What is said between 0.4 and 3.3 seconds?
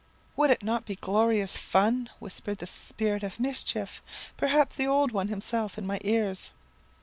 it not be glorious fun?' whispered the spirit